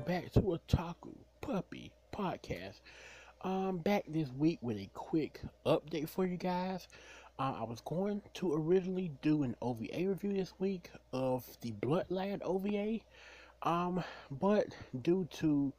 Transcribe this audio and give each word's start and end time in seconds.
back 0.00 0.32
to 0.32 0.40
Otaku 0.40 1.14
Puppy 1.42 1.92
Podcast. 2.14 2.80
I'm 3.42 3.78
back 3.78 4.04
this 4.08 4.30
week 4.38 4.58
with 4.62 4.78
a 4.78 4.88
quick 4.94 5.42
update 5.66 6.08
for 6.08 6.24
you 6.24 6.38
guys. 6.38 6.88
Uh, 7.38 7.56
I 7.60 7.64
was 7.64 7.82
going 7.84 8.22
to 8.34 8.54
originally 8.54 9.10
do 9.20 9.42
an 9.42 9.56
OVA 9.60 10.06
review 10.06 10.32
this 10.32 10.54
week 10.58 10.90
of 11.12 11.44
the 11.60 11.72
Blood 11.72 12.06
Lad 12.08 12.40
OVA, 12.42 13.00
um, 13.62 14.02
but 14.30 14.68
due 15.02 15.28
to 15.32 15.72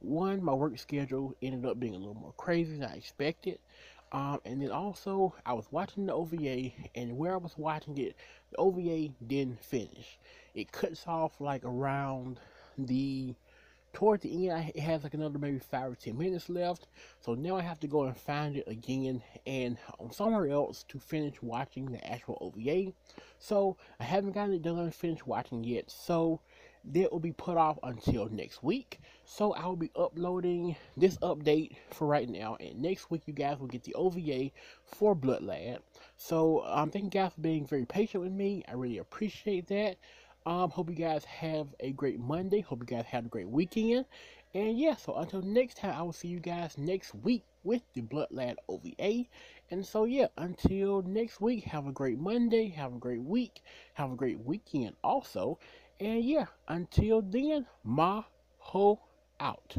one, 0.00 0.42
my 0.42 0.52
work 0.52 0.78
schedule 0.78 1.34
ended 1.40 1.64
up 1.64 1.80
being 1.80 1.94
a 1.94 1.98
little 1.98 2.14
more 2.14 2.34
crazy 2.36 2.76
than 2.76 2.90
I 2.90 2.96
expected. 2.96 3.58
Um, 4.12 4.40
and 4.44 4.60
then 4.60 4.70
also, 4.70 5.34
I 5.46 5.54
was 5.54 5.66
watching 5.70 6.06
the 6.06 6.12
OVA, 6.12 6.72
and 6.94 7.16
where 7.16 7.32
I 7.32 7.38
was 7.38 7.56
watching 7.56 7.96
it, 7.96 8.16
the 8.50 8.58
OVA 8.58 9.08
didn't 9.26 9.64
finish. 9.64 10.18
It 10.54 10.72
cuts 10.72 11.04
off 11.06 11.40
like 11.40 11.64
around 11.64 12.38
the 12.76 13.34
toward 13.92 14.20
the 14.20 14.48
end. 14.48 14.72
It 14.74 14.80
has 14.80 15.02
like 15.02 15.14
another 15.14 15.38
maybe 15.38 15.58
five 15.58 15.92
or 15.92 15.94
ten 15.94 16.18
minutes 16.18 16.48
left. 16.48 16.88
So 17.20 17.34
now 17.34 17.56
I 17.56 17.62
have 17.62 17.80
to 17.80 17.86
go 17.86 18.04
and 18.04 18.16
find 18.16 18.56
it 18.56 18.66
again 18.66 19.22
and 19.46 19.78
on 19.98 20.12
somewhere 20.12 20.48
else 20.48 20.84
to 20.88 20.98
finish 20.98 21.40
watching 21.42 21.86
the 21.86 22.06
actual 22.06 22.38
OVA. 22.40 22.92
So 23.38 23.76
I 24.00 24.04
haven't 24.04 24.32
gotten 24.32 24.54
it 24.54 24.62
done 24.62 24.78
and 24.78 24.94
finished 24.94 25.26
watching 25.26 25.64
yet. 25.64 25.90
So 25.90 26.40
that 26.84 27.12
will 27.12 27.20
be 27.20 27.32
put 27.32 27.56
off 27.56 27.78
until 27.82 28.28
next 28.28 28.62
week. 28.62 29.00
So 29.24 29.52
I 29.52 29.66
will 29.66 29.76
be 29.76 29.90
uploading 29.94 30.76
this 30.96 31.16
update 31.18 31.76
for 31.90 32.06
right 32.06 32.28
now, 32.28 32.56
and 32.60 32.82
next 32.82 33.10
week 33.10 33.22
you 33.26 33.32
guys 33.32 33.58
will 33.58 33.68
get 33.68 33.84
the 33.84 33.94
OVA 33.94 34.50
for 34.84 35.14
Blood 35.14 35.42
Bloodlad. 35.42 35.78
So 36.16 36.64
um, 36.66 36.90
thank 36.90 37.04
you 37.04 37.10
guys 37.10 37.32
for 37.32 37.40
being 37.40 37.66
very 37.66 37.86
patient 37.86 38.22
with 38.22 38.32
me. 38.32 38.64
I 38.68 38.72
really 38.74 38.98
appreciate 38.98 39.68
that. 39.68 39.96
Um, 40.44 40.70
hope 40.70 40.90
you 40.90 40.96
guys 40.96 41.24
have 41.24 41.68
a 41.80 41.92
great 41.92 42.18
Monday. 42.18 42.60
Hope 42.60 42.80
you 42.80 42.86
guys 42.86 43.04
have 43.06 43.26
a 43.26 43.28
great 43.28 43.48
weekend. 43.48 44.06
And 44.54 44.78
yeah, 44.78 44.96
so 44.96 45.14
until 45.16 45.40
next 45.42 45.76
time, 45.78 45.94
I 45.96 46.02
will 46.02 46.12
see 46.12 46.28
you 46.28 46.40
guys 46.40 46.76
next 46.76 47.14
week 47.14 47.44
with 47.64 47.82
the 47.94 48.02
Blood 48.02 48.28
Lad 48.30 48.56
OVA. 48.68 49.26
And 49.70 49.86
so 49.86 50.04
yeah, 50.04 50.26
until 50.36 51.02
next 51.02 51.40
week, 51.40 51.64
have 51.64 51.86
a 51.86 51.92
great 51.92 52.18
Monday, 52.18 52.68
have 52.70 52.94
a 52.94 52.98
great 52.98 53.22
week, 53.22 53.62
have 53.94 54.12
a 54.12 54.16
great 54.16 54.40
weekend 54.40 54.96
also. 55.02 55.58
And 56.00 56.22
yeah, 56.24 56.46
until 56.68 57.22
then, 57.22 57.66
ma 57.84 58.24
ho 58.58 59.00
out. 59.40 59.76